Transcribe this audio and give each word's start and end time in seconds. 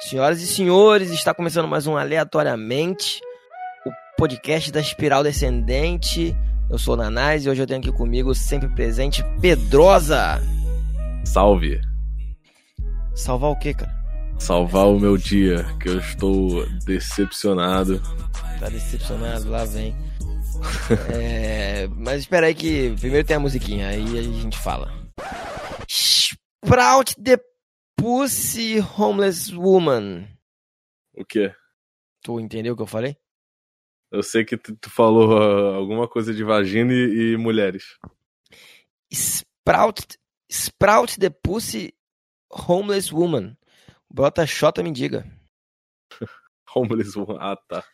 Senhoras 0.00 0.42
e 0.42 0.46
senhores, 0.46 1.10
está 1.10 1.32
começando 1.32 1.68
mais 1.68 1.86
um 1.86 1.96
Aleatoriamente, 1.96 3.20
o 3.86 3.90
podcast 4.18 4.70
da 4.70 4.80
Espiral 4.80 5.22
Descendente. 5.22 6.36
Eu 6.68 6.78
sou 6.78 6.94
o 6.94 6.96
Nanás 6.96 7.46
e 7.46 7.48
hoje 7.48 7.62
eu 7.62 7.66
tenho 7.66 7.80
aqui 7.80 7.92
comigo, 7.92 8.34
sempre 8.34 8.68
presente, 8.68 9.24
Pedrosa. 9.40 10.42
Salve. 11.24 11.80
Salvar 13.14 13.50
o 13.52 13.56
quê, 13.56 13.72
cara? 13.72 13.94
Salvar 14.38 14.88
o 14.88 14.98
meu 14.98 15.16
dia, 15.16 15.64
que 15.80 15.88
eu 15.88 15.98
estou 15.98 16.66
decepcionado. 16.84 18.02
Tá 18.58 18.68
decepcionado, 18.68 19.48
lá 19.48 19.64
vem. 19.64 19.96
é, 21.14 21.88
mas 21.96 22.20
espera 22.20 22.48
aí 22.48 22.54
que 22.54 22.94
primeiro 23.00 23.26
tem 23.26 23.36
a 23.36 23.40
musiquinha, 23.40 23.88
aí 23.88 24.18
a 24.18 24.22
gente 24.22 24.58
fala. 24.58 24.92
Sprout 25.88 27.14
the 27.22 27.38
Pussy 27.96 28.80
Homeless 28.80 29.54
Woman. 29.54 30.28
O 31.14 31.24
quê? 31.24 31.54
Tu 32.22 32.40
entendeu 32.40 32.74
o 32.74 32.76
que 32.76 32.82
eu 32.82 32.86
falei? 32.86 33.16
Eu 34.10 34.22
sei 34.22 34.44
que 34.44 34.56
tu, 34.56 34.76
tu 34.76 34.90
falou 34.90 35.30
uh, 35.30 35.74
alguma 35.74 36.06
coisa 36.08 36.32
de 36.32 36.44
vagina 36.44 36.92
e, 36.92 37.32
e 37.32 37.36
mulheres. 37.36 37.98
Sprout, 39.12 40.18
Sprout 40.50 41.18
the 41.18 41.30
Pussy 41.30 41.94
Homeless 42.50 43.12
Woman. 43.12 43.56
Bota 44.08 44.46
Xota 44.46 44.82
me 44.82 44.92
diga. 44.92 45.26
Homeless 46.74 47.18
Woman. 47.18 47.38
Ah, 47.40 47.56
tá. 47.68 47.84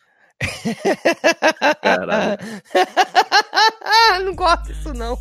Caralho. 1.81 2.37
não 4.23 4.35
gosto 4.35 4.63
disso, 4.65 4.93
não. 4.93 5.17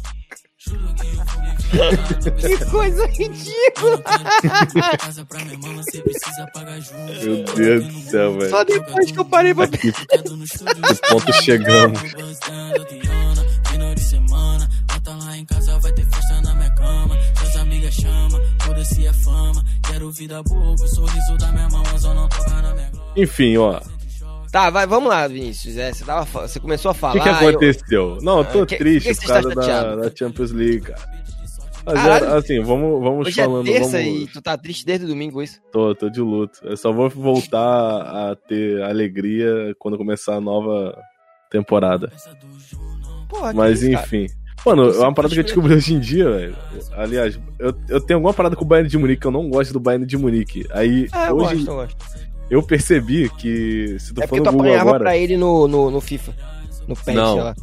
Que 1.70 2.64
coisa 2.70 3.06
ridícula! 3.06 4.02
Meu 7.22 7.44
Deus 7.54 7.84
do 7.86 8.00
céu, 8.10 8.38
velho. 8.38 8.50
Só 8.50 8.64
depois 8.64 9.10
que 9.10 9.18
eu 9.18 9.24
parei 9.24 9.54
pra 9.54 9.64
Aqui, 9.64 9.92
que 9.92 11.08
ponto 11.08 11.32
chegamos. 11.42 12.00
Enfim, 23.16 23.56
ó. 23.56 23.80
Tá, 24.52 24.68
vai, 24.70 24.86
vamos 24.86 25.08
lá, 25.08 25.26
Vinícius. 25.28 25.76
É, 25.76 25.92
você, 25.92 26.04
tava, 26.04 26.24
você 26.24 26.58
começou 26.58 26.88
a 26.90 26.92
O 26.92 26.94
falar. 26.94 27.12
que, 27.14 27.20
que 27.20 27.28
aconteceu? 27.28 28.18
Não, 28.20 28.38
eu 28.38 28.44
tô 28.44 28.62
Ah, 28.62 28.66
triste 28.66 29.08
que 29.08 29.14
que 29.14 29.20
por 29.26 29.32
causa 29.32 29.54
da, 29.54 29.96
da 29.96 30.16
Champions 30.16 30.50
League, 30.50 30.80
cara. 30.80 31.20
Mas 31.84 31.94
Caralho. 31.94 32.24
é, 32.26 32.36
assim, 32.36 32.60
vamos, 32.60 33.00
vamos 33.02 33.26
Hoje 33.26 33.40
é 33.40 33.44
falando. 33.44 33.64
terça 33.66 33.98
vamos... 33.98 34.22
e 34.22 34.26
tu 34.26 34.42
tá 34.42 34.56
triste 34.56 34.84
desde 34.84 35.06
domingo, 35.06 35.42
isso? 35.42 35.60
Tô, 35.72 35.94
tô 35.94 36.10
de 36.10 36.20
luto. 36.20 36.60
Eu 36.62 36.76
só 36.76 36.92
vou 36.92 37.08
voltar 37.08 37.60
a 38.30 38.36
ter 38.36 38.82
alegria 38.82 39.74
quando 39.78 39.96
começar 39.96 40.34
a 40.36 40.40
nova 40.40 40.96
temporada. 41.50 42.12
Porra, 43.28 43.52
Mas 43.52 43.82
isso, 43.82 43.92
cara? 43.92 44.06
enfim. 44.06 44.26
Mano, 44.66 44.92
Você 44.92 44.98
é 44.98 45.02
uma 45.04 45.14
parada 45.14 45.32
que 45.34 45.40
eu 45.40 45.44
descobri 45.44 45.72
hoje 45.74 45.94
em 45.94 46.00
dia, 46.00 46.28
velho. 46.30 46.56
Aliás, 46.92 47.40
eu, 47.58 47.74
eu 47.88 47.98
tenho 48.00 48.18
alguma 48.18 48.34
parada 48.34 48.54
com 48.54 48.62
o 48.64 48.68
Bayern 48.68 48.90
de 48.90 48.98
Munique 48.98 49.22
que 49.22 49.26
eu 49.26 49.30
não 49.30 49.48
gosto 49.48 49.72
do 49.72 49.80
Bayern 49.80 50.04
de 50.04 50.18
Munique. 50.18 50.66
Aí, 50.70 51.08
Ah, 51.12 51.28
eu 51.28 51.36
hoje, 51.36 51.54
gosto, 51.64 51.70
eu 51.70 51.74
gosto. 51.76 51.96
eu 52.50 52.62
percebi 52.62 53.30
que 53.38 53.96
se 53.98 54.12
tu 54.12 54.22
É 54.22 54.26
for 54.26 54.36
no 54.36 54.44
tu 54.44 54.50
Google 54.50 54.66
apanhava 54.66 54.90
agora, 54.90 55.04
pra 55.04 55.16
ele 55.16 55.38
no, 55.38 55.66
no, 55.66 55.90
no 55.90 56.00
FIFA. 56.00 56.34
No 56.86 56.94
PES, 56.94 57.14
Não. 57.14 57.32
sei 57.34 57.42
lá. 57.42 57.54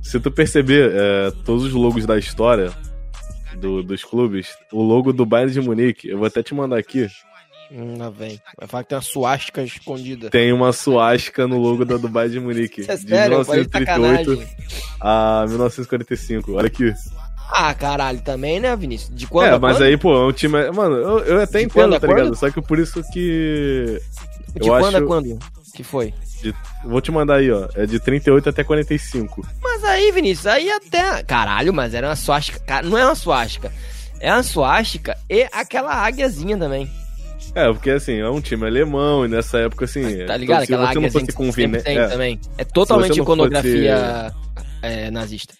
se 0.00 0.20
tu 0.20 0.30
perceber 0.30 0.90
é, 0.94 1.30
todos 1.44 1.64
os 1.64 1.72
logos 1.74 2.06
da 2.06 2.16
história 2.16 2.72
do- 3.56 3.82
dos 3.82 4.04
clubes, 4.04 4.48
o 4.72 4.82
logo 4.82 5.12
do 5.12 5.24
Bayern 5.26 5.52
de 5.52 5.60
Munique, 5.60 6.08
eu 6.08 6.18
vou 6.18 6.26
até 6.26 6.42
te 6.42 6.54
mandar 6.54 6.78
aqui, 6.78 7.08
Hum, 7.72 7.96
lá 7.98 8.10
vem. 8.10 8.38
Vai 8.58 8.68
falar 8.68 8.82
que 8.82 8.90
tem 8.90 8.96
uma 8.96 9.02
suástica 9.02 9.62
escondida. 9.62 10.28
tem 10.30 10.52
uma 10.52 10.70
suástica 10.72 11.48
no 11.48 11.58
logo 11.58 11.84
da 11.84 11.96
Bayern 11.96 12.34
de 12.34 12.40
Munique. 12.40 12.82
Isso 12.82 12.92
é 12.92 12.96
de 12.96 13.08
sério, 13.08 13.30
parece 13.44 13.50
1938 13.50 14.30
sacanagem. 14.30 14.56
a 15.00 15.46
1945. 15.48 16.52
Olha 16.52 16.66
aqui. 16.66 16.92
Ah, 17.50 17.74
caralho, 17.74 18.20
também, 18.20 18.60
né, 18.60 18.74
Vinícius? 18.76 19.14
De 19.16 19.26
quando 19.26 19.46
é, 19.54 19.58
mas 19.58 19.76
quando? 19.78 19.82
aí, 19.86 19.96
pô, 19.96 20.14
é 20.14 20.26
um 20.26 20.32
time. 20.32 20.70
Mano, 20.72 20.96
eu, 20.96 21.18
eu 21.20 21.40
até 21.40 21.58
De 21.60 21.64
entendo, 21.64 21.98
tá 21.98 22.06
ligado? 22.06 22.34
Só 22.36 22.50
que 22.50 22.60
por 22.60 22.78
isso 22.78 23.02
que. 23.12 23.98
De 24.54 24.68
eu 24.68 24.74
quando 24.78 24.94
a 24.94 24.98
acho- 24.98 25.06
quando? 25.06 25.38
Que 25.74 25.82
foi? 25.82 26.12
Vou 26.84 27.00
te 27.00 27.12
mandar 27.12 27.36
aí, 27.36 27.50
ó. 27.50 27.68
É 27.74 27.86
de 27.86 28.00
38 28.00 28.48
até 28.48 28.64
45. 28.64 29.46
Mas 29.62 29.84
aí, 29.84 30.10
Vinícius, 30.10 30.46
aí 30.46 30.70
até. 30.70 31.22
Caralho, 31.22 31.72
mas 31.72 31.94
era 31.94 32.08
uma 32.08 32.16
suástica. 32.16 32.58
Cara, 32.60 32.86
não 32.86 32.98
é 32.98 33.04
uma 33.04 33.14
suástica. 33.14 33.72
É 34.20 34.32
uma 34.32 34.42
suástica 34.42 35.16
e 35.30 35.46
aquela 35.52 35.94
águiazinha 35.94 36.56
também. 36.56 36.90
É, 37.54 37.72
porque 37.72 37.90
assim, 37.90 38.18
é 38.18 38.28
um 38.28 38.40
time 38.40 38.66
alemão 38.66 39.24
e 39.24 39.28
nessa 39.28 39.58
época, 39.58 39.84
assim. 39.84 40.24
Tá 40.26 40.36
ligado? 40.36 40.66
se 40.66 40.74
Aquela 40.74 40.92
você 40.92 41.00
não 41.00 41.10
fosse 41.10 41.32
convine... 41.32 41.78
é, 41.84 42.08
também. 42.08 42.40
É 42.58 42.64
totalmente 42.64 43.20
iconografia 43.20 44.32
é, 44.82 45.10
nazista. 45.10 45.54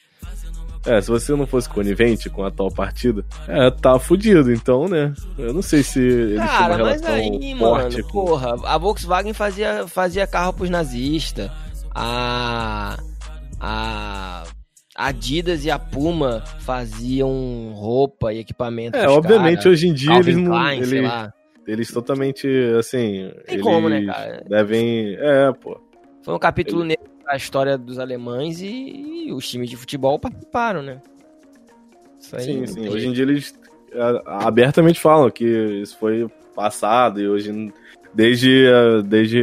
É, 0.87 1.00
se 1.00 1.09
você 1.09 1.34
não 1.34 1.47
fosse 1.47 1.69
conivente 1.69 2.28
com 2.28 2.45
a 2.45 2.49
atual 2.49 2.71
partida, 2.71 3.25
é, 3.49 3.71
tá 3.71 3.99
fudido. 3.99 4.53
Então, 4.53 4.87
né? 4.87 5.15
Eu 5.39 5.53
não 5.53 5.62
sei 5.62 5.83
se 5.83 5.99
eles 6.00 6.39
Cara, 6.39 6.78
mas 6.78 7.03
aí, 7.05 7.56
forte 7.59 7.97
mano, 7.97 8.09
com. 8.09 8.25
porra, 8.25 8.55
a 8.65 8.77
Volkswagen 8.77 9.33
fazia, 9.33 9.87
fazia 9.89 10.27
carro 10.27 10.53
pros 10.53 10.69
nazistas. 10.69 11.50
A. 11.94 12.99
A. 13.59 14.44
a 14.94 15.09
Adidas 15.09 15.65
e 15.65 15.71
a 15.71 15.78
Puma 15.78 16.44
faziam 16.61 17.73
roupa 17.75 18.33
e 18.33 18.39
equipamento. 18.39 18.97
É, 18.97 19.09
obviamente, 19.09 19.59
cara. 19.59 19.71
hoje 19.71 19.89
em 19.89 19.94
dia 19.94 20.11
Calvin 20.11 20.31
eles 20.31 20.43
não. 20.43 20.53
Klein, 20.53 20.84
sei 20.84 20.99
eles, 20.99 21.11
lá. 21.11 21.33
eles 21.67 21.93
totalmente, 21.93 22.49
assim. 22.78 23.31
Tem 23.47 23.55
eles 23.55 23.62
como, 23.62 23.89
né, 23.89 24.05
cara? 24.05 24.44
Devem. 24.47 25.17
É, 25.19 25.53
pô. 25.53 25.81
Foi 26.23 26.34
um 26.34 26.39
capítulo 26.39 26.84
negro 26.84 27.14
da 27.25 27.37
história 27.37 27.77
dos 27.79 27.99
alemães 27.99 28.61
e, 28.61 29.31
os 29.33 29.49
times 29.49 29.71
de 29.71 29.77
futebol 29.77 30.19
participaram, 30.19 30.83
né? 30.83 31.01
Isso 32.21 32.37
aí 32.37 32.43
Sim, 32.43 32.67
sim. 32.67 32.75
tem 32.83 32.89
Hoje 32.89 33.09
em 33.09 33.12
dia 33.12 33.25
eles 33.25 33.55
é, 33.93 34.23
abertamente 34.27 35.01
falam 35.01 35.31
que 35.31 35.45
isso 35.45 35.97
foi 35.99 36.29
passado 36.55 37.21
e 37.21 37.29
hoje, 37.29 37.73
desde, 38.12 38.67
desde 39.05 39.43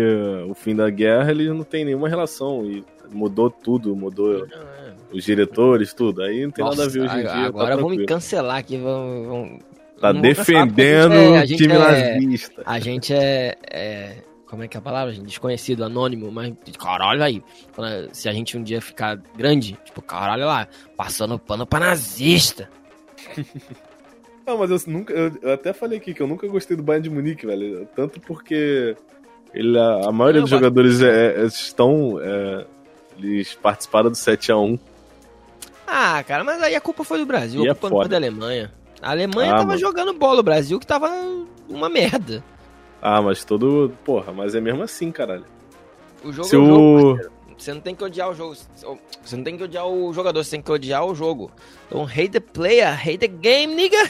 o 0.50 0.54
fim 0.54 0.76
da 0.76 0.90
guerra, 0.90 1.32
eles 1.32 1.48
não 1.50 1.64
têm 1.64 1.86
nenhuma 1.86 2.08
relação 2.08 2.66
e 2.66 2.84
mudou 3.12 3.50
tudo, 3.50 3.96
mudou 3.96 4.46
é. 4.46 4.48
os 5.12 5.24
diretores, 5.24 5.94
tudo. 5.94 6.22
Aí 6.24 6.44
não 6.44 6.52
tem 6.52 6.64
nada 6.64 6.84
a 6.86 6.88
ver 6.88 7.02
hoje 7.02 7.18
em 7.20 7.24
Nossa, 7.24 7.36
dia. 7.36 7.46
Agora 7.48 7.76
tá 7.76 7.82
vão 7.82 7.90
me 7.90 8.06
cancelar 8.06 8.58
aqui. 8.58 8.78
Vão, 8.78 9.26
vão- 9.26 9.60
Tá 10.00 10.12
defendendo 10.12 11.14
a 11.14 11.44
o 11.44 11.46
gente 11.46 11.58
time 11.58 11.74
é- 11.74 11.78
a 11.78 11.92
é- 11.92 12.14
nazista. 12.16 12.64
A 12.66 12.80
gente 12.80 13.14
é, 13.14 13.56
é- 13.70 14.18
Como 14.52 14.62
é 14.64 14.68
que 14.68 14.76
é 14.76 14.80
a 14.80 14.82
palavra, 14.84 15.14
gente? 15.14 15.26
Desconhecido, 15.28 15.84
anônimo, 15.84 16.30
mas 16.32 16.54
caralho 16.78 17.24
aí. 17.24 17.42
Se 18.12 18.28
a 18.30 18.34
gente 18.34 18.58
um 18.58 18.62
dia 18.64 18.82
ficar 18.82 19.16
grande, 19.36 19.80
tipo, 19.86 20.02
caralho 20.02 20.46
lá, 20.46 20.68
passando 20.96 21.40
pano 21.40 21.66
pra 21.66 21.80
nazista. 21.80 22.70
Não, 24.46 24.58
mas 24.58 24.70
eu 24.72 24.92
nunca. 24.92 25.14
Eu, 25.14 25.54
até 25.54 25.72
falei 25.72 26.00
aqui 26.00 26.14
que 26.14 26.22
eu 26.22 26.28
nunca 26.28 26.48
gostei 26.48 26.76
do 26.76 26.84
Bayern 26.84 27.08
de 27.08 27.14
Munique, 27.16 27.46
velho. 27.46 27.88
Tanto 27.96 28.20
porque 28.20 28.96
ele, 29.54 29.78
a, 29.80 30.10
a 30.10 30.12
maioria 30.12 30.40
Eu 30.40 30.44
dos 30.44 30.50
jogadores 30.50 31.02
é- 31.02 31.42
é- 31.42 31.46
estão. 31.46 32.20
é, 32.22 32.66
eles 33.18 33.54
participaram 33.54 34.10
do 34.10 34.16
7x1. 34.18 34.80
Ah, 35.88 36.24
cara, 36.24 36.44
mas 36.44 36.62
aí 36.62 36.76
a 36.76 36.82
culpa 36.82 37.04
foi 37.04 37.20
do 37.20 37.26
Brasil, 37.26 37.64
E 37.64 37.68
a 37.68 37.72
é 37.72 37.74
culpa 37.74 37.90
não 37.90 37.98
foi 38.02 38.10
da 38.10 38.18
Alemanha. 38.18 38.72
A 39.02 39.12
Alemanha 39.12 39.52
Ah, 39.54 39.58
tava 39.58 39.68
mano. 39.68 39.80
jogando 39.80 40.14
bola, 40.14 40.40
o 40.40 40.44
Brasil 40.44 40.80
que 40.80 40.88
tava 40.88 41.10
uma 41.70 41.88
merda. 41.90 42.44
Ah, 43.02 43.22
mas 43.22 43.44
todo. 43.44 43.92
Porra, 44.06 44.32
mas 44.32 44.54
é 44.54 44.62
mesmo 44.62 44.84
assim, 44.84 45.12
caralho. 45.12 45.46
O 46.24 46.32
jogo 46.32 46.48
Se 46.48 46.56
é 46.56 46.60
o 46.60 46.66
jogo, 46.66 46.80
o. 46.80 47.16
parceiro. 47.16 47.42
Você 47.58 47.74
não 47.76 47.82
tem 47.82 47.94
que 47.94 48.04
odiar 48.04 48.30
o 48.30 48.34
jogo. 48.34 48.56
Você 49.24 49.36
não 49.36 49.44
tem 49.44 49.56
que 49.56 49.64
odiar 49.64 49.88
o 49.88 50.12
jogador, 50.14 50.44
você 50.44 50.52
tem 50.52 50.62
que 50.62 50.72
odiar 50.72 51.06
o 51.06 51.14
jogo. 51.14 51.52
Então, 51.88 52.04
hate 52.04 52.30
the 52.30 52.40
player, 52.40 52.90
hate 52.92 53.20
the 53.20 53.28
game, 53.28 53.76
nigga. 53.76 54.10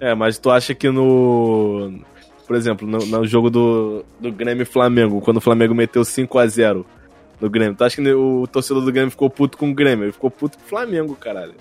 É, 0.00 0.14
mas 0.14 0.38
tu 0.38 0.50
acha 0.50 0.74
que 0.74 0.90
no. 0.90 2.00
Por 2.46 2.56
exemplo, 2.56 2.88
no, 2.88 2.98
no 2.98 3.26
jogo 3.26 3.50
do, 3.50 4.04
do 4.18 4.32
Grêmio 4.32 4.62
e 4.62 4.64
Flamengo, 4.64 5.20
quando 5.20 5.36
o 5.36 5.40
Flamengo 5.40 5.74
meteu 5.74 6.02
5x0 6.02 6.84
no 7.40 7.50
Grêmio, 7.50 7.76
tu 7.76 7.84
acha 7.84 7.96
que 7.96 8.12
o 8.12 8.46
torcedor 8.46 8.84
do 8.84 8.90
Grêmio 8.90 9.10
ficou 9.10 9.28
puto 9.28 9.58
com 9.58 9.70
o 9.70 9.74
Grêmio? 9.74 10.06
Ele 10.06 10.12
ficou 10.12 10.30
puto 10.30 10.56
com 10.58 10.64
o 10.64 10.66
Flamengo, 10.68 11.14
caralho. 11.14 11.54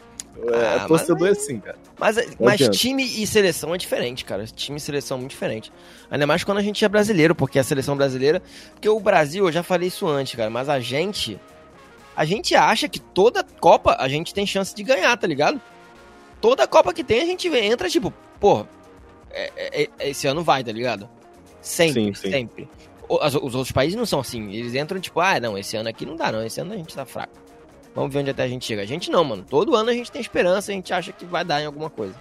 É, 0.52 0.76
Ah, 0.82 0.86
torcedor 0.88 1.28
mas 1.28 1.38
é 1.38 1.42
assim, 1.42 1.60
cara. 1.60 1.78
Mas, 2.00 2.16
mas 2.40 2.78
time 2.78 3.04
e 3.04 3.26
seleção 3.26 3.74
é 3.74 3.78
diferente, 3.78 4.24
cara. 4.24 4.46
Time 4.46 4.78
e 4.78 4.80
seleção 4.80 5.18
é 5.18 5.20
muito 5.20 5.32
diferente. 5.32 5.72
Ainda 6.12 6.28
mais 6.28 6.44
quando 6.44 6.60
a 6.60 6.62
gente 6.62 6.84
é 6.86 6.88
brasileiro, 6.90 7.34
porque 7.34 7.58
a 7.58 7.64
seleção 7.64 7.98
brasileira. 7.98 8.42
Porque 8.74 8.88
o 8.88 9.00
Brasil, 9.00 9.46
eu 9.46 9.52
já 9.52 9.64
falei 9.64 9.88
isso 9.88 10.08
antes, 10.08 10.36
cara, 10.36 10.50
mas 10.50 10.70
a 10.70 10.80
gente. 10.80 11.40
A 12.16 12.26
gente 12.26 12.56
acha 12.56 12.88
que 12.90 13.00
toda 13.00 13.44
Copa 13.44 13.96
a 14.00 14.08
gente 14.08 14.34
tem 14.34 14.46
chance 14.46 14.74
de 14.76 14.84
ganhar, 14.84 15.16
tá 15.18 15.28
ligado? 15.28 15.62
Toda 16.42 16.68
Copa 16.68 16.94
que 16.94 17.04
tem, 17.04 17.22
a 17.22 17.26
gente 17.26 17.48
entra 17.48 17.90
tipo, 17.90 18.14
pô, 18.40 18.66
é- 19.32 19.52
é- 19.56 19.90
é- 20.00 20.10
esse 20.10 20.28
ano 20.28 20.44
vai, 20.44 20.64
tá 20.64 20.72
ligado? 20.72 21.10
Sempre, 21.62 22.06
Sim, 22.06 22.14
sim. 22.14 22.32
sempre. 22.32 22.70
Os 23.10 23.36
outros 23.36 23.72
países 23.72 23.96
não 23.96 24.06
são 24.06 24.20
assim. 24.20 24.52
Eles 24.52 24.74
entram 24.76 25.00
tipo, 25.00 25.20
ah, 25.20 25.40
não, 25.40 25.58
esse 25.58 25.78
ano 25.78 25.90
aqui 25.90 26.06
não 26.06 26.16
dá, 26.16 26.32
não. 26.32 26.46
Esse 26.46 26.60
ano 26.60 26.74
a 26.74 26.78
gente 26.78 26.94
tá 26.94 27.06
fraco. 27.06 27.34
Vamos 27.98 28.14
ver 28.14 28.20
onde 28.20 28.30
até 28.30 28.44
a 28.44 28.48
gente 28.48 28.64
chega. 28.64 28.84
A 28.84 28.86
gente 28.86 29.10
não, 29.10 29.24
mano. 29.24 29.44
Todo 29.50 29.76
ano 29.76 29.90
a 29.90 29.94
gente 29.94 30.12
tem 30.12 30.22
esperança, 30.22 30.72
a 30.72 30.76
gente 30.76 30.94
acha 30.94 31.12
que 31.12 31.26
vai 31.26 31.44
dar 31.44 31.64
em 31.64 31.66
alguma 31.66 31.90
coisa. 31.90 32.14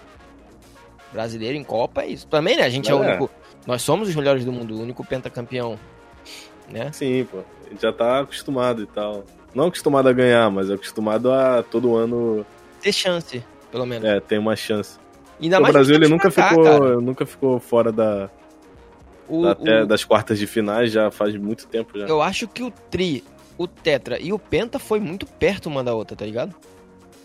Brasileiro 1.12 1.54
em 1.56 1.62
Copa 1.62 2.02
é 2.02 2.08
isso. 2.08 2.26
Também, 2.26 2.56
né? 2.56 2.62
A 2.62 2.68
gente 2.70 2.90
é 2.90 2.94
o 2.94 3.04
É. 3.04 3.08
único. 3.10 3.30
Nós 3.66 3.82
somos 3.82 4.08
os 4.08 4.14
melhores 4.16 4.42
do 4.42 4.50
mundo, 4.50 4.74
o 4.74 4.80
único 4.80 5.04
pentacampeão, 5.04 5.78
né? 6.70 6.90
Sim, 6.92 7.26
pô. 7.30 7.40
A 7.66 7.68
gente 7.68 7.82
já 7.82 7.92
tá 7.92 8.20
acostumado 8.20 8.82
e 8.82 8.86
tal. 8.86 9.24
Não 9.54 9.66
acostumado 9.66 10.08
a 10.08 10.12
ganhar, 10.14 10.50
mas 10.50 10.70
acostumado 10.70 11.30
a 11.30 11.62
todo 11.62 11.94
ano. 11.94 12.46
Ter 12.80 12.92
chance, 12.92 13.44
pelo 13.70 13.84
menos. 13.84 14.08
É, 14.08 14.18
tem 14.18 14.38
uma 14.38 14.56
chance. 14.56 14.98
Ainda 15.38 15.58
o 15.58 15.62
mais 15.62 15.74
Brasil 15.74 15.94
ele 15.94 16.08
nunca 16.08 16.30
cá, 16.30 16.48
ficou, 16.48 16.64
cara. 16.64 17.00
nunca 17.02 17.26
ficou 17.26 17.60
fora 17.60 17.92
da, 17.92 18.30
O- 19.28 19.42
da- 19.42 19.50
até 19.52 19.82
o- 19.82 19.86
das 19.86 20.04
quartas 20.04 20.38
de 20.38 20.46
finais 20.46 20.90
já 20.90 21.10
faz 21.10 21.36
muito 21.36 21.66
tempo 21.66 21.98
já. 21.98 22.06
Eu 22.06 22.22
acho 22.22 22.48
que 22.48 22.62
o 22.62 22.70
Tri, 22.90 23.22
o 23.58 23.66
Tetra 23.66 24.20
e 24.20 24.32
o 24.32 24.38
Penta 24.38 24.78
foi 24.78 25.00
muito 25.00 25.26
perto 25.26 25.66
uma 25.66 25.82
da 25.82 25.94
outra, 25.94 26.16
tá 26.16 26.24
ligado? 26.24 26.54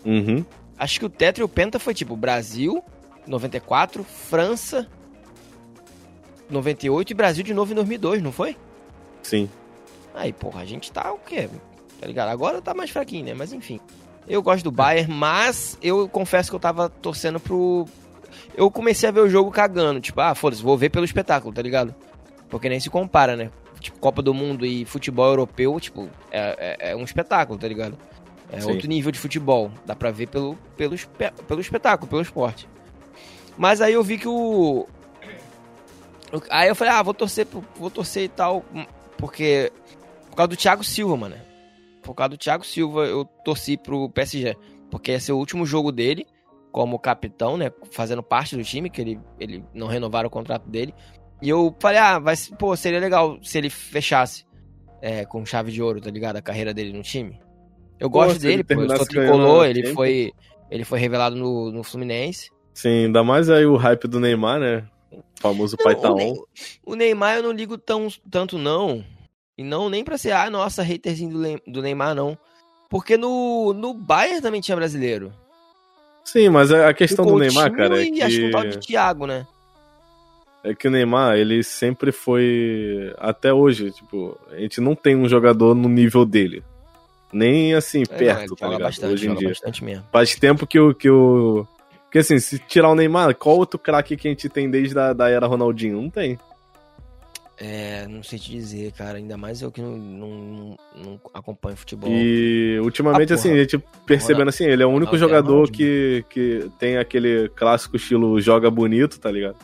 Uhum. 0.04 0.44
Acho 0.78 0.98
que 1.00 1.06
o 1.06 1.10
Tetra 1.10 1.42
e 1.42 1.44
o 1.44 1.48
Penta 1.48 1.78
foi 1.78 1.94
tipo 1.94 2.16
Brasil, 2.16 2.82
94, 3.26 4.04
França, 4.04 4.88
98 6.50 7.10
e 7.10 7.14
Brasil 7.14 7.44
de 7.44 7.54
novo 7.54 7.72
em 7.72 7.74
2002, 7.76 8.22
não 8.22 8.32
foi? 8.32 8.56
Sim. 9.22 9.48
Aí, 10.14 10.32
porra, 10.32 10.62
a 10.62 10.64
gente 10.64 10.90
tá 10.92 11.12
o 11.12 11.18
quê? 11.18 11.48
Tá 12.00 12.06
ligado? 12.06 12.28
Agora 12.28 12.60
tá 12.60 12.74
mais 12.74 12.90
fraquinho, 12.90 13.24
né? 13.24 13.34
Mas 13.34 13.52
enfim. 13.52 13.80
Eu 14.26 14.42
gosto 14.42 14.64
do 14.64 14.70
Bayern, 14.70 15.12
mas 15.12 15.78
eu 15.82 16.08
confesso 16.08 16.50
que 16.50 16.56
eu 16.56 16.60
tava 16.60 16.88
torcendo 16.88 17.40
pro. 17.40 17.86
Eu 18.54 18.70
comecei 18.70 19.08
a 19.08 19.12
ver 19.12 19.20
o 19.20 19.28
jogo 19.28 19.50
cagando. 19.50 20.00
Tipo, 20.00 20.20
ah, 20.20 20.34
foda-se, 20.34 20.62
vou 20.62 20.76
ver 20.76 20.90
pelo 20.90 21.04
espetáculo, 21.04 21.52
tá 21.52 21.62
ligado? 21.62 21.94
Porque 22.48 22.68
nem 22.68 22.78
se 22.78 22.90
compara, 22.90 23.36
né? 23.36 23.50
Tipo, 23.82 23.98
Copa 23.98 24.22
do 24.22 24.32
Mundo 24.32 24.64
e 24.64 24.84
futebol 24.84 25.26
europeu, 25.28 25.78
tipo, 25.80 26.08
é, 26.30 26.76
é- 26.80 26.90
é 26.92 26.96
um 26.96 27.02
espetáculo, 27.04 27.58
tá 27.58 27.66
ligado? 27.68 27.98
É 28.50 28.60
Sim. 28.60 28.70
outro 28.72 28.86
nível 28.88 29.10
de 29.10 29.18
futebol. 29.18 29.70
Dá 29.86 29.96
pra 29.96 30.10
ver 30.10 30.26
pelo, 30.28 30.56
pelo, 30.76 30.94
pelo 31.48 31.60
espetáculo, 31.60 32.08
pelo 32.08 32.22
esporte. 32.22 32.68
Mas 33.56 33.80
aí 33.80 33.94
eu 33.94 34.02
vi 34.02 34.18
que 34.18 34.28
o. 34.28 34.86
Aí 36.48 36.68
eu 36.68 36.74
falei, 36.74 36.92
ah, 36.92 37.02
vou 37.02 37.14
torcer, 37.14 37.46
vou 37.76 37.90
torcer 37.90 38.24
e 38.24 38.28
tal. 38.28 38.64
Porque. 39.18 39.72
Por 40.30 40.36
causa 40.36 40.48
do 40.48 40.56
Thiago 40.56 40.82
Silva, 40.82 41.16
mano. 41.16 41.36
Por 42.02 42.14
causa 42.14 42.30
do 42.30 42.38
Thiago 42.38 42.64
Silva, 42.64 43.04
eu 43.04 43.24
torci 43.44 43.76
pro 43.76 44.08
PSG. 44.10 44.56
Porque 44.90 45.12
ia 45.12 45.20
ser 45.20 45.32
o 45.32 45.38
último 45.38 45.64
jogo 45.66 45.92
dele 45.92 46.26
como 46.70 46.98
capitão, 46.98 47.56
né? 47.56 47.70
Fazendo 47.90 48.22
parte 48.22 48.56
do 48.56 48.64
time, 48.64 48.88
que 48.88 49.00
ele, 49.00 49.20
ele 49.38 49.62
não 49.74 49.86
renovaram 49.86 50.26
o 50.26 50.30
contrato 50.30 50.68
dele. 50.68 50.94
E 51.42 51.48
eu 51.48 51.74
falei, 51.80 51.98
ah, 51.98 52.20
vai, 52.20 52.36
pô, 52.56 52.74
seria 52.76 53.00
legal 53.00 53.36
se 53.42 53.58
ele 53.58 53.68
fechasse 53.68 54.46
é, 55.02 55.24
com 55.24 55.44
chave 55.44 55.72
de 55.72 55.82
ouro, 55.82 56.00
tá 56.00 56.08
ligado? 56.08 56.36
A 56.36 56.42
carreira 56.42 56.72
dele 56.72 56.92
no 56.92 57.02
time. 57.02 57.38
Eu 57.98 58.08
Pô, 58.08 58.20
gosto 58.20 58.38
dele, 58.40 58.62
pô. 58.62 58.80
Eu 58.80 58.96
sou 58.96 59.04
tricolor, 59.04 59.66
ele 59.66 59.92
foi, 59.92 60.32
ele 60.70 60.84
foi 60.84 61.00
revelado 61.00 61.34
no, 61.34 61.72
no 61.72 61.82
Fluminense. 61.82 62.48
Sim, 62.72 63.06
ainda 63.06 63.24
mais 63.24 63.50
aí 63.50 63.66
o 63.66 63.76
hype 63.76 64.06
do 64.06 64.20
Neymar, 64.20 64.60
né? 64.60 64.84
O 65.10 65.20
famoso 65.40 65.76
pai 65.76 65.96
tá 65.96 66.10
o. 66.12 66.16
Ney- 66.16 66.34
o 66.86 66.94
Neymar 66.94 67.36
eu 67.36 67.42
não 67.42 67.52
ligo 67.52 67.76
tão, 67.76 68.06
tanto, 68.30 68.56
não. 68.56 69.04
E 69.58 69.64
não 69.64 69.90
nem 69.90 70.04
pra 70.04 70.16
ser, 70.16 70.32
ah, 70.32 70.48
nossa, 70.48 70.82
haterzinho 70.82 71.32
do, 71.32 71.72
do 71.72 71.82
Neymar, 71.82 72.14
não. 72.14 72.38
Porque 72.88 73.16
no, 73.16 73.72
no 73.72 73.92
Bayern 73.92 74.40
também 74.40 74.60
tinha 74.60 74.76
brasileiro. 74.76 75.32
Sim, 76.24 76.48
mas 76.50 76.70
a 76.70 76.94
questão 76.94 77.24
O 77.24 77.32
do 77.32 77.38
Neymar, 77.38 77.72
cara, 77.72 78.00
é 78.00 78.08
E 78.08 78.22
acho 78.22 78.36
que 78.36 78.46
um 78.46 78.50
tal 78.50 78.64
de 78.64 78.78
que, 78.78 78.86
Thiago, 78.86 79.26
né? 79.26 79.46
É 80.64 80.74
que 80.74 80.86
o 80.86 80.90
Neymar, 80.90 81.36
ele 81.36 81.62
sempre 81.62 82.12
foi. 82.12 83.12
Até 83.18 83.52
hoje, 83.52 83.90
tipo, 83.90 84.38
a 84.50 84.56
gente 84.56 84.80
não 84.80 84.94
tem 84.94 85.16
um 85.16 85.28
jogador 85.28 85.74
no 85.74 85.88
nível 85.88 86.24
dele. 86.24 86.62
Nem 87.32 87.74
assim, 87.74 88.02
É, 88.02 88.16
perto, 88.16 88.54
tá 88.54 88.66
ligado? 88.66 88.82
bastante, 88.82 89.12
hoje 89.14 89.28
em 89.28 89.34
dia. 89.34 89.48
bastante 89.48 89.82
mesmo. 89.84 90.04
Faz 90.12 90.34
tempo 90.34 90.66
que 90.66 90.78
o. 90.78 90.94
Que 90.94 91.08
o... 91.10 91.66
Porque 92.04 92.18
assim, 92.18 92.38
se 92.38 92.58
tirar 92.58 92.90
o 92.90 92.94
Neymar, 92.94 93.34
qual 93.34 93.56
outro 93.56 93.78
craque 93.78 94.16
que 94.18 94.28
a 94.28 94.30
gente 94.30 94.48
tem 94.48 94.70
desde 94.70 94.98
a 94.98 95.12
da 95.14 95.30
era 95.30 95.46
Ronaldinho? 95.46 96.00
Não 96.00 96.10
tem. 96.10 96.38
É, 97.58 98.06
não 98.08 98.22
sei 98.22 98.38
te 98.38 98.50
dizer, 98.50 98.92
cara. 98.92 99.18
Ainda 99.18 99.36
mais 99.36 99.62
eu 99.62 99.70
que 99.70 99.80
não, 99.80 99.96
não, 99.96 100.76
não 100.96 101.20
acompanho 101.32 101.76
futebol. 101.76 102.10
E 102.12 102.78
ultimamente, 102.82 103.32
Ah, 103.32 103.36
assim, 103.36 103.52
a 103.52 103.56
gente 103.56 103.78
percebendo 104.06 104.48
assim, 104.48 104.64
ele 104.64 104.82
é 104.82 104.86
o 104.86 104.88
único 104.90 105.12
Ronaldo 105.12 105.16
é 105.16 105.18
jogador 105.18 105.50
Ronaldo. 105.52 105.72
que, 105.72 106.24
que 106.28 106.70
tem 106.78 106.98
aquele 106.98 107.48
clássico 107.50 107.96
estilo 107.96 108.40
joga 108.40 108.70
bonito, 108.70 109.18
tá 109.18 109.30
ligado? 109.30 109.56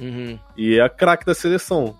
Uhum. 0.00 0.38
E 0.56 0.78
é 0.78 0.82
a 0.82 0.88
craque 0.88 1.26
da 1.26 1.34
seleção. 1.34 1.96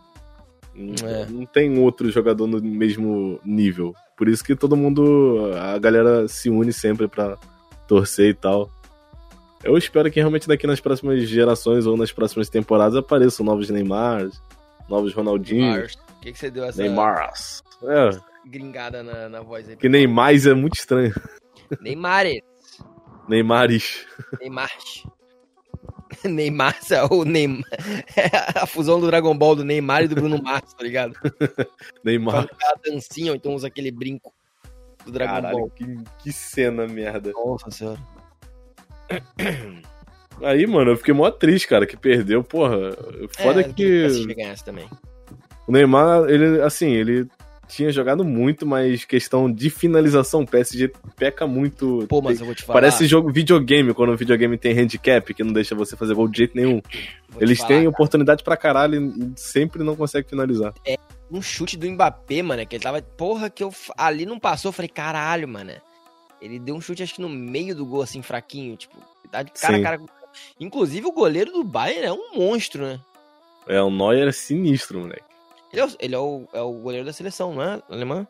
Não, 0.74 1.08
É. 1.08 1.26
não 1.26 1.44
tem 1.46 1.78
outro 1.78 2.10
jogador 2.10 2.46
no 2.46 2.60
mesmo 2.62 3.38
nível. 3.44 3.94
Por 4.16 4.28
isso 4.28 4.42
que 4.44 4.54
todo 4.56 4.76
mundo, 4.76 5.50
a 5.54 5.78
galera 5.78 6.26
se 6.28 6.48
une 6.50 6.72
sempre 6.72 7.08
pra 7.08 7.36
torcer 7.86 8.30
e 8.30 8.34
tal. 8.34 8.70
Eu 9.62 9.76
espero 9.76 10.10
que 10.10 10.18
realmente 10.20 10.48
daqui 10.48 10.66
nas 10.66 10.80
próximas 10.80 11.22
gerações 11.28 11.86
ou 11.86 11.96
nas 11.96 12.12
próximas 12.12 12.48
temporadas 12.48 12.96
apareçam 12.96 13.44
novos 13.44 13.68
Neymar, 13.68 14.28
novos 14.88 15.12
Ronaldinho. 15.12 15.82
Por 15.82 16.20
que, 16.22 16.32
que 16.32 16.38
você 16.38 16.50
deu 16.50 16.64
essa 16.64 16.80
Neymar. 16.80 17.30
É, 17.84 18.10
gringada 18.48 19.02
na, 19.02 19.28
na 19.28 19.40
voz 19.42 19.68
aí? 19.68 19.76
que 19.76 19.88
Neymar 19.88 20.34
é 20.34 20.54
muito 20.54 20.74
estranho. 20.74 21.14
Neymar. 21.80 22.24
Neymares. 23.28 24.06
Neymar. 24.40 24.70
Neymar, 26.28 26.76
ou 27.10 27.24
Neymar. 27.24 27.64
a 28.54 28.66
fusão 28.66 29.00
do 29.00 29.06
Dragon 29.06 29.36
Ball 29.36 29.56
do 29.56 29.64
Neymar 29.64 30.04
e 30.04 30.08
do 30.08 30.14
Bruno 30.14 30.42
Mars, 30.42 30.72
tá 30.72 30.82
ligado? 30.82 31.14
Neymar. 32.04 32.48
Faz 32.60 32.80
dancinha, 32.84 33.32
ou 33.32 33.36
então 33.36 33.54
usa 33.54 33.66
aquele 33.66 33.90
brinco 33.90 34.32
do 35.04 35.12
Dragon 35.12 35.34
Caralho, 35.34 35.58
Ball. 35.58 35.70
que, 35.70 35.98
que 36.22 36.32
cena 36.32 36.86
merda. 36.86 37.32
Nossa 37.32 37.70
senhora. 37.70 38.00
Aí, 40.42 40.66
mano, 40.66 40.92
eu 40.92 40.96
fiquei 40.96 41.12
mó 41.12 41.30
triste, 41.30 41.68
cara, 41.68 41.86
que 41.86 41.96
perdeu. 41.96 42.42
Porra, 42.42 42.96
foda 43.36 43.60
é, 43.60 43.64
que. 43.64 44.08
Se 44.08 44.34
ganhasse 44.34 44.64
também. 44.64 44.88
O 45.66 45.72
Neymar, 45.72 46.28
ele, 46.30 46.62
assim, 46.62 46.88
ele 46.90 47.28
tinha 47.70 47.90
jogado 47.90 48.24
muito, 48.24 48.66
mas 48.66 49.04
questão 49.04 49.50
de 49.50 49.70
finalização, 49.70 50.42
o 50.42 50.46
PSG 50.46 50.92
peca 51.16 51.46
muito. 51.46 52.04
Pô, 52.08 52.20
mas 52.20 52.40
eu 52.40 52.46
vou 52.46 52.54
te 52.54 52.62
falar. 52.62 52.80
Parece 52.80 53.06
jogo 53.06 53.32
videogame, 53.32 53.94
quando 53.94 54.12
o 54.12 54.16
videogame 54.16 54.58
tem 54.58 54.78
handicap, 54.78 55.32
que 55.32 55.44
não 55.44 55.52
deixa 55.52 55.74
você 55.74 55.96
fazer 55.96 56.14
gol 56.14 56.28
de 56.28 56.38
jeito 56.38 56.56
nenhum. 56.56 56.82
vou 57.28 57.42
Eles 57.42 57.58
falar, 57.58 57.68
têm 57.68 57.78
cara, 57.78 57.88
oportunidade 57.90 58.44
pra 58.44 58.56
caralho 58.56 59.00
e 59.00 59.32
sempre 59.36 59.82
não 59.82 59.96
conseguem 59.96 60.28
finalizar. 60.28 60.74
Um 61.30 61.40
chute 61.40 61.76
do 61.76 61.88
Mbappé, 61.88 62.42
mano, 62.42 62.66
que 62.66 62.76
ele 62.76 62.82
tava. 62.82 63.00
Porra, 63.00 63.48
que 63.48 63.62
eu. 63.62 63.72
Ali 63.96 64.26
não 64.26 64.38
passou. 64.38 64.70
Eu 64.70 64.72
falei, 64.72 64.88
caralho, 64.88 65.46
mano. 65.46 65.72
Ele 66.42 66.58
deu 66.58 66.74
um 66.74 66.80
chute, 66.80 67.02
acho 67.02 67.14
que 67.14 67.20
no 67.20 67.28
meio 67.28 67.74
do 67.74 67.86
gol, 67.86 68.02
assim, 68.02 68.20
fraquinho. 68.20 68.76
Tipo, 68.76 68.96
tá 69.30 69.42
de 69.42 69.52
cara 69.52 69.74
Sim. 69.74 69.80
a 69.80 69.84
cara. 69.84 70.02
Inclusive, 70.58 71.06
o 71.06 71.12
goleiro 71.12 71.52
do 71.52 71.62
Bayern 71.62 72.06
é 72.06 72.12
um 72.12 72.36
monstro, 72.36 72.84
né? 72.84 73.00
É, 73.66 73.80
o 73.80 73.90
Neuer 73.90 74.28
é 74.28 74.32
sinistro, 74.32 75.00
moleque. 75.00 75.29
Ele 75.72 75.80
é, 75.82 75.84
o, 75.86 75.88
ele 76.00 76.14
é 76.14 76.18
o, 76.18 76.48
é 76.52 76.60
o 76.60 76.72
goleiro 76.72 77.06
da 77.06 77.12
seleção, 77.12 77.54
não 77.54 77.62
é? 77.62 77.80
Alemã? 77.90 78.26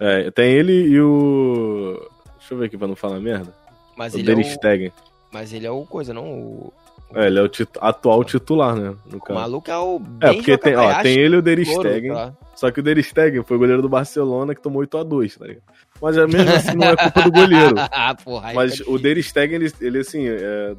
É, 0.00 0.30
tem 0.30 0.52
ele 0.52 0.72
e 0.72 1.00
o. 1.00 1.98
Deixa 2.38 2.54
eu 2.54 2.58
ver 2.58 2.66
aqui 2.66 2.76
pra 2.78 2.86
não 2.88 2.96
falar 2.96 3.20
merda. 3.20 3.52
Mas 3.96 4.14
o 4.14 4.18
ele, 4.18 4.30
é 4.32 4.34
Der 4.34 4.44
o, 4.44 4.48
Stegen. 4.48 4.92
mas 5.32 5.52
ele 5.52 5.66
é 5.66 5.70
o 5.70 5.84
coisa, 5.84 6.12
não? 6.12 6.24
O, 6.32 6.72
É, 7.14 7.26
ele 7.26 7.38
é 7.38 7.42
o 7.42 7.48
titu- 7.48 7.78
atual 7.80 8.24
titular, 8.24 8.74
né? 8.76 8.94
No 9.10 9.18
o 9.18 9.20
caso. 9.20 9.38
maluco 9.38 9.70
é 9.70 9.78
o. 9.78 9.96
É, 9.96 9.98
Benjamin 10.00 10.36
porque 10.36 10.58
tem, 10.58 10.76
ó, 10.76 11.02
tem 11.02 11.18
ele 11.18 11.36
e 11.36 11.38
o 11.38 11.42
Der 11.42 11.58
louro, 11.66 11.88
Stegen. 11.88 12.10
lá. 12.12 12.34
Só 12.56 12.70
que 12.70 12.80
o 12.80 12.82
Der 12.82 13.02
Stegen 13.02 13.42
foi 13.44 13.56
o 13.56 13.60
goleiro 13.60 13.82
do 13.82 13.88
Barcelona 13.88 14.54
que 14.54 14.60
tomou 14.62 14.82
8x2, 14.82 15.38
tá 15.38 15.46
ligado? 15.46 15.62
Mas 16.02 16.16
é 16.16 16.26
mesmo 16.26 16.52
assim 16.54 16.76
não 16.76 16.88
é 16.88 16.96
culpa 16.96 17.22
do 17.22 17.32
goleiro. 17.32 17.74
ah, 17.90 18.14
porra. 18.14 18.52
Mas 18.52 18.78
tá 18.78 18.84
o 18.90 18.98
difícil. 18.98 18.98
Der 19.14 19.22
Stegen, 19.22 19.54
ele, 19.56 19.72
ele 19.80 19.98
assim, 19.98 20.26
é, 20.28 20.74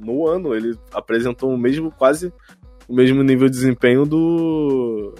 no 0.00 0.26
ano, 0.26 0.54
ele 0.54 0.76
apresentou 0.92 1.50
o 1.52 1.58
mesmo, 1.58 1.90
quase 1.92 2.32
o 2.88 2.94
mesmo 2.94 3.22
nível 3.22 3.48
de 3.48 3.54
desempenho 3.54 4.04
do 4.06 5.14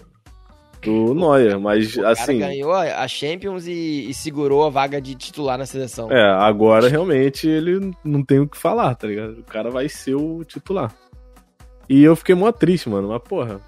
do 0.81 1.13
Neuer, 1.13 1.59
mas 1.59 1.93
O 1.97 2.01
cara 2.03 2.13
assim, 2.13 2.39
ganhou 2.39 2.73
a 2.73 3.03
a 3.03 3.09
Champions 3.09 3.67
e, 3.67 4.09
e 4.09 4.15
segurou 4.15 4.65
a 4.65 4.71
vaga 4.71 5.01
de 5.01 5.15
titular 5.17 5.59
na 5.59 5.67
seleção. 5.67 6.11
é, 6.11 6.23
agora 6.23 6.89
realmente 6.89 7.49
ele 7.49 7.91
não 8.05 8.23
tem 8.25 8.39
o 8.39 8.49
que 8.49 8.57
falar, 8.57 8.95
tá 8.95 9.07
ligado? 9.09 9.41
O 9.41 9.45
cara 9.45 9.71
vai 9.71 9.89
ser 9.89 10.15
o 10.15 10.45
titular. 10.45 10.95
E 11.89 12.03
eu 12.05 12.15
fiquei 12.15 12.35
mó 12.35 12.53
triste, 12.53 12.89
mano, 12.89 13.09
mas 13.09 13.21
porra, 13.23 13.61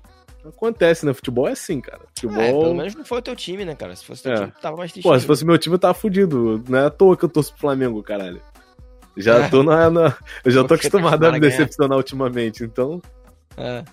acontece, 0.46 1.04
né? 1.04 1.12
Futebol 1.12 1.48
é 1.48 1.52
assim, 1.52 1.80
cara. 1.80 2.00
Futebol... 2.14 2.40
É, 2.40 2.52
pelo 2.52 2.74
menos 2.74 2.94
não 2.94 3.04
foi 3.04 3.18
o 3.18 3.22
teu 3.22 3.34
time, 3.34 3.64
né, 3.64 3.74
cara? 3.74 3.96
Se 3.96 4.04
fosse 4.04 4.20
o 4.20 4.24
teu 4.24 4.32
É. 4.32 4.36
time, 4.36 4.52
tava 4.62 4.76
mais 4.76 4.92
triste. 4.92 5.04
Pô, 5.06 5.18
se 5.18 5.26
fosse 5.26 5.44
meu 5.44 5.58
time, 5.58 5.74
eu 5.74 5.78
tava 5.80 5.94
fudido. 5.94 6.62
Não 6.68 6.78
é 6.78 6.86
à 6.86 6.90
toa 6.90 7.16
que 7.16 7.24
eu 7.24 7.28
torço 7.28 7.50
pro 7.52 7.62
Flamengo, 7.62 8.02
caralho. 8.02 8.40
Já 9.16 9.48
tô 9.50 9.62
na. 9.64 9.90
na- 9.90 10.16
eu 10.44 10.50
já 10.52 10.60
tô 10.62 10.68
Porque 10.68 10.88
tá 10.88 10.98
acostumado 10.98 11.24
a 11.24 11.28
acostumado 11.28 11.32
me 11.32 11.36
a 11.36 11.40
ganhar. 11.40 11.50
decepcionar 11.50 11.96
ultimamente, 11.98 12.62
então. 12.62 13.02
É. 13.56 13.84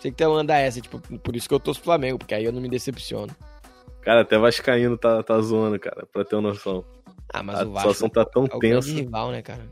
Tinha 0.00 0.12
que 0.12 0.18
ter 0.18 0.26
uma 0.26 0.44
dessa, 0.44 0.80
tipo, 0.80 0.98
por 1.18 1.34
isso 1.34 1.48
que 1.48 1.54
eu 1.54 1.60
torço 1.60 1.80
pro 1.80 1.86
Flamengo, 1.86 2.18
porque 2.18 2.34
aí 2.34 2.44
eu 2.44 2.52
não 2.52 2.60
me 2.60 2.68
decepciono. 2.68 3.34
Cara, 4.02 4.20
até 4.20 4.36
Vascaíno 4.36 4.98
tá, 4.98 5.22
tá 5.22 5.40
zoando, 5.40 5.78
cara, 5.78 6.06
pra 6.12 6.24
ter 6.24 6.36
uma 6.36 6.50
noção. 6.50 6.84
Ah, 7.32 7.42
mas 7.42 7.60
a 7.60 7.64
o 7.64 7.72
Vasco 7.72 7.94
situação 7.94 8.08
tá 8.10 8.24
tão 8.24 8.44
é 8.44 8.58
tensa. 8.58 8.88
rival, 8.88 9.30
né, 9.30 9.40
cara? 9.40 9.66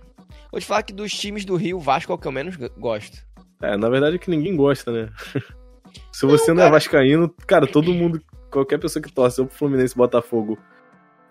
Vou 0.50 0.60
te 0.60 0.66
falar 0.66 0.82
que 0.82 0.92
dos 0.92 1.12
times 1.12 1.44
do 1.44 1.56
Rio, 1.56 1.76
o 1.76 1.80
Vasco 1.80 2.12
é 2.12 2.14
o 2.14 2.18
que 2.18 2.26
eu 2.26 2.32
menos 2.32 2.56
gosto. 2.78 3.18
É, 3.60 3.76
na 3.76 3.88
verdade 3.88 4.16
é 4.16 4.18
que 4.18 4.30
ninguém 4.30 4.56
gosta, 4.56 4.90
né? 4.90 5.10
Se 6.10 6.26
você 6.26 6.52
não, 6.52 6.62
é 6.62 6.64
cara. 6.64 6.72
Vascaíno, 6.72 7.28
cara, 7.46 7.66
todo 7.66 7.92
mundo, 7.92 8.20
qualquer 8.50 8.78
pessoa 8.78 9.02
que 9.02 9.12
torce 9.12 9.40
ou 9.40 9.46
pro 9.46 9.56
Fluminense 9.56 9.96
Botafogo 9.96 10.58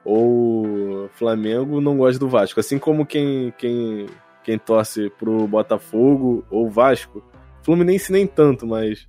ou 0.03 1.09
Flamengo 1.13 1.81
não 1.81 1.97
gosta 1.97 2.19
do 2.19 2.29
Vasco. 2.29 2.59
Assim 2.59 2.79
como 2.79 3.05
quem, 3.05 3.53
quem, 3.57 4.07
quem 4.43 4.57
torce 4.57 5.09
pro 5.11 5.47
Botafogo 5.47 6.45
ou 6.49 6.69
Vasco. 6.69 7.23
Fluminense 7.63 8.11
nem 8.11 8.25
tanto, 8.25 8.65
mas 8.65 9.07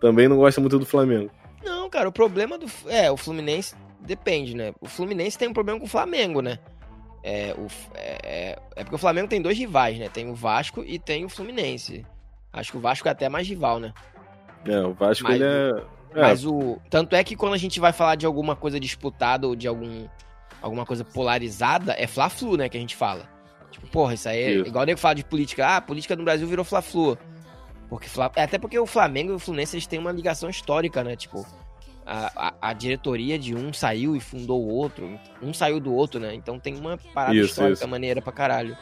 também 0.00 0.28
não 0.28 0.36
gosta 0.36 0.60
muito 0.60 0.78
do 0.78 0.86
Flamengo. 0.86 1.30
Não, 1.64 1.88
cara, 1.90 2.08
o 2.08 2.12
problema 2.12 2.58
do. 2.58 2.66
É, 2.86 3.10
o 3.10 3.16
Fluminense 3.16 3.74
depende, 4.00 4.54
né? 4.54 4.72
O 4.80 4.86
Fluminense 4.86 5.38
tem 5.38 5.48
um 5.48 5.52
problema 5.52 5.78
com 5.80 5.86
o 5.86 5.88
Flamengo, 5.88 6.40
né? 6.40 6.58
É, 7.22 7.54
o, 7.58 7.66
é, 7.94 8.56
é 8.76 8.84
porque 8.84 8.94
o 8.94 8.98
Flamengo 8.98 9.28
tem 9.28 9.42
dois 9.42 9.58
rivais, 9.58 9.98
né? 9.98 10.08
Tem 10.08 10.30
o 10.30 10.34
Vasco 10.34 10.84
e 10.86 10.98
tem 10.98 11.24
o 11.24 11.28
Fluminense. 11.28 12.06
Acho 12.52 12.70
que 12.70 12.78
o 12.78 12.80
Vasco 12.80 13.08
é 13.08 13.10
até 13.10 13.28
mais 13.28 13.48
rival, 13.48 13.80
né? 13.80 13.92
É, 14.64 14.80
o 14.80 14.94
Vasco 14.94 15.24
Mas 15.24 15.34
ele 15.34 15.44
é. 15.44 15.82
é, 16.14 16.20
Mas 16.22 16.44
o. 16.44 16.80
Tanto 16.88 17.16
é 17.16 17.24
que 17.24 17.34
quando 17.34 17.54
a 17.54 17.58
gente 17.58 17.80
vai 17.80 17.92
falar 17.92 18.14
de 18.14 18.26
alguma 18.26 18.54
coisa 18.54 18.78
disputada 18.78 19.46
ou 19.46 19.56
de 19.56 19.66
algum. 19.66 20.06
alguma 20.62 20.86
coisa 20.86 21.04
polarizada, 21.04 21.94
é 21.98 22.06
Fla-Flu, 22.06 22.56
né? 22.56 22.68
Que 22.68 22.76
a 22.76 22.80
gente 22.80 22.94
fala. 22.94 23.28
Tipo, 23.70 23.88
porra, 23.88 24.14
isso 24.14 24.28
aí 24.28 24.40
é. 24.40 24.50
Isso. 24.52 24.68
Igual 24.68 24.84
o 24.84 24.86
nego 24.86 25.00
fala 25.00 25.16
de 25.16 25.24
política. 25.24 25.66
Ah, 25.66 25.76
a 25.78 25.82
política 25.82 26.14
no 26.14 26.24
Brasil 26.24 26.46
virou 26.46 26.64
Fla-Flu. 26.64 27.18
Porque 27.88 28.08
é, 28.36 28.42
Até 28.42 28.58
porque 28.58 28.78
o 28.78 28.86
Flamengo 28.86 29.32
e 29.32 29.34
o 29.34 29.38
Fluminense 29.38 29.76
eles 29.76 29.86
têm 29.86 29.98
uma 29.98 30.12
ligação 30.12 30.50
histórica, 30.50 31.04
né? 31.04 31.16
Tipo, 31.16 31.46
a, 32.04 32.48
a, 32.48 32.70
a 32.70 32.72
diretoria 32.72 33.38
de 33.38 33.54
um 33.54 33.72
saiu 33.72 34.16
e 34.16 34.20
fundou 34.20 34.62
o 34.62 34.68
outro. 34.68 35.18
Um 35.42 35.52
saiu 35.52 35.80
do 35.80 35.92
outro, 35.92 36.20
né? 36.20 36.34
Então 36.34 36.58
tem 36.58 36.76
uma 36.76 36.96
parada 37.12 37.34
Isso, 37.34 37.46
histórica 37.46 37.80
isso. 37.80 37.88
maneira 37.88 38.22
pra 38.22 38.32
caralho. 38.32 38.76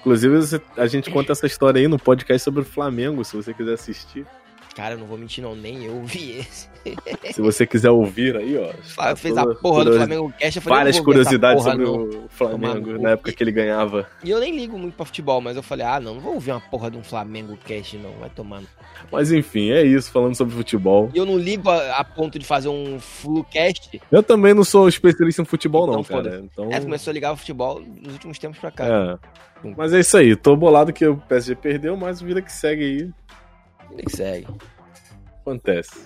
Inclusive, 0.00 0.62
a 0.76 0.86
gente 0.86 1.10
conta 1.10 1.32
essa 1.32 1.46
história 1.46 1.80
aí 1.80 1.88
no 1.88 1.98
podcast 1.98 2.42
sobre 2.42 2.60
o 2.60 2.64
Flamengo, 2.64 3.24
se 3.24 3.36
você 3.36 3.52
quiser 3.52 3.74
assistir. 3.74 4.26
Cara, 4.74 4.94
eu 4.94 4.98
não 4.98 5.06
vou 5.06 5.18
mentir, 5.18 5.42
não, 5.42 5.56
nem 5.56 5.84
eu 5.84 6.02
vi 6.04 6.38
esse. 6.38 6.68
Se 7.34 7.40
você 7.40 7.66
quiser 7.66 7.90
ouvir 7.90 8.36
aí, 8.36 8.56
ó. 8.56 8.72
Flávio 8.82 9.16
fez 9.16 9.36
a 9.36 9.46
porra 9.54 9.84
do 9.84 9.94
Flamengo 9.94 10.32
Cash, 10.38 10.54
falei, 10.56 10.78
Várias 10.78 10.96
"Eu 10.96 11.02
não 11.02 11.04
vou 11.04 11.14
ver 11.14 11.20
essa 11.20 11.30
curiosidades 11.30 11.62
sobre 11.62 11.84
não." 11.84 11.94
o 11.94 12.08
Tomar 12.08 12.28
Flamengo 12.30 12.92
no 12.92 13.02
na 13.02 13.10
época 13.10 13.32
que 13.32 13.42
ele 13.42 13.52
ganhava. 13.52 14.06
E 14.24 14.30
eu 14.30 14.40
nem 14.40 14.54
ligo 14.54 14.78
muito 14.78 14.94
pra 14.94 15.06
futebol, 15.06 15.40
mas 15.40 15.56
eu 15.56 15.62
falei, 15.62 15.86
ah, 15.86 16.00
não, 16.00 16.14
não 16.14 16.20
vou 16.20 16.34
ouvir 16.34 16.50
uma 16.52 16.60
porra 16.60 16.90
de 16.90 16.96
um 16.96 17.02
Flamengo 17.02 17.56
Cash, 17.66 17.94
não, 17.94 18.12
vai 18.20 18.30
tomando. 18.30 18.66
Mas 19.10 19.32
enfim, 19.32 19.70
é 19.70 19.82
isso, 19.82 20.10
falando 20.10 20.34
sobre 20.34 20.54
futebol. 20.54 21.10
E 21.14 21.18
eu 21.18 21.26
não 21.26 21.38
ligo 21.38 21.68
a, 21.70 21.96
a 21.98 22.04
ponto 22.04 22.38
de 22.38 22.44
fazer 22.44 22.68
um 22.68 22.98
Flucast. 23.00 24.00
Eu 24.10 24.22
também 24.22 24.54
não 24.54 24.64
sou 24.64 24.88
especialista 24.88 25.42
em 25.42 25.44
futebol, 25.44 25.86
não, 25.86 26.00
Então, 26.00 26.22
cara. 26.22 26.40
Então. 26.42 26.68
É, 26.72 26.80
começou 26.80 27.10
a 27.10 27.14
ligar 27.14 27.32
o 27.32 27.36
futebol 27.36 27.80
nos 27.80 28.14
últimos 28.14 28.38
tempos 28.38 28.58
pra 28.58 28.70
cá. 28.70 28.86
É. 28.86 29.18
Mas 29.76 29.92
é 29.92 30.00
isso 30.00 30.16
aí, 30.16 30.36
tô 30.36 30.54
bolado 30.54 30.92
que 30.92 31.04
o 31.06 31.16
PSG 31.16 31.56
perdeu, 31.56 31.96
mas 31.96 32.20
vida 32.20 32.40
que 32.40 32.52
segue 32.52 32.84
aí 32.84 33.10
Ele 33.90 34.02
que 34.04 34.16
segue. 34.16 34.46
acontece. 35.40 35.98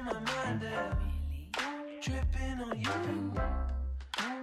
Losing 0.00 0.04
my 0.04 0.20
mind 0.20 0.62
and 0.62 2.02
tripping 2.02 2.60
on 2.60 2.80
you. 2.80 3.32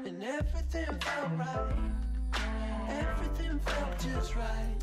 And 0.05 0.23
everything 0.23 0.99
felt 0.99 1.31
right. 1.37 1.75
Everything 2.89 3.59
felt 3.59 3.99
just 3.99 4.35
right. 4.35 4.75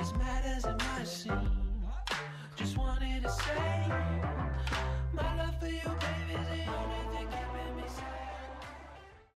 As 0.00 0.12
mad 0.14 0.44
as 0.44 0.64
it 0.64 0.78
might 0.78 1.06
seem. 1.06 1.50
Just 2.56 2.76
wanted 2.76 3.22
to 3.22 3.30
say, 3.30 3.92
my 5.12 5.36
love 5.36 5.58
for 5.58 5.66
you, 5.66 5.80